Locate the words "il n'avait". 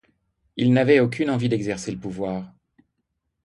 0.57-0.99